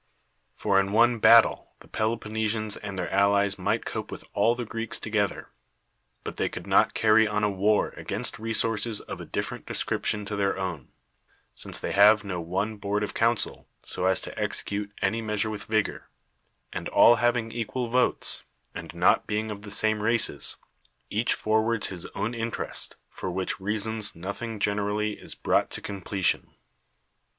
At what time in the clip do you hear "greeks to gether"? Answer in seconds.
4.65-5.51